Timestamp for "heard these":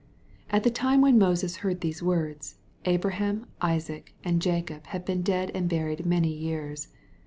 1.57-2.01